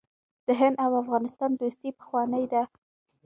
د 0.47 0.49
هند 0.59 0.75
او 0.85 0.91
افغانستان 1.01 1.51
دوستي 1.53 1.89
پخوانۍ 1.97 2.45
ده. 2.53 2.63